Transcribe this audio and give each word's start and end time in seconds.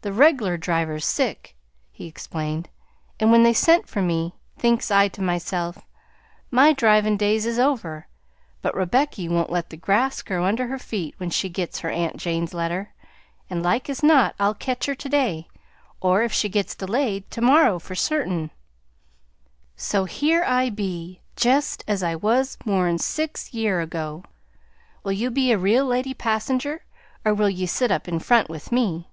"The 0.00 0.12
reg'lar 0.14 0.56
driver 0.56 0.98
's 1.00 1.04
sick," 1.04 1.54
he 1.90 2.06
explained, 2.06 2.70
"and 3.20 3.30
when 3.30 3.42
they 3.42 3.52
sent 3.52 3.86
for 3.86 4.00
me, 4.00 4.36
thinks 4.58 4.90
I 4.90 5.08
to 5.08 5.20
myself, 5.20 5.84
my 6.50 6.72
drivin' 6.72 7.18
days 7.18 7.44
is 7.44 7.58
over, 7.58 8.08
but 8.62 8.74
Rebecky 8.74 9.28
won't 9.28 9.52
let 9.52 9.68
the 9.68 9.76
grass 9.76 10.22
grow 10.22 10.46
under 10.46 10.68
her 10.68 10.78
feet 10.78 11.14
when 11.18 11.28
she 11.28 11.50
gits 11.50 11.80
her 11.80 11.90
aunt 11.90 12.16
Jane's 12.16 12.54
letter, 12.54 12.94
and 13.50 13.62
like 13.62 13.90
as 13.90 14.02
not 14.02 14.34
I'll 14.40 14.54
ketch 14.54 14.86
her 14.86 14.94
to 14.94 15.08
day; 15.10 15.46
or, 16.00 16.22
if 16.22 16.32
she 16.32 16.48
gits 16.48 16.74
delayed, 16.74 17.30
to 17.32 17.42
morrow 17.42 17.78
for 17.78 17.94
certain. 17.94 18.50
So 19.76 20.06
here 20.06 20.42
I 20.42 20.70
be 20.70 21.20
jest 21.36 21.84
as 21.86 22.02
I 22.02 22.14
was 22.16 22.56
more 22.64 22.88
'n 22.88 22.96
six 22.96 23.52
year 23.52 23.82
ago. 23.82 24.24
Will 25.04 25.12
you 25.12 25.30
be 25.30 25.52
a 25.52 25.58
real 25.58 25.84
lady 25.84 26.14
passenger, 26.14 26.86
or 27.26 27.34
will 27.34 27.50
ye 27.50 27.66
sit 27.66 27.90
up 27.90 28.08
in 28.08 28.20
front 28.20 28.48
with 28.48 28.72
me?" 28.72 29.10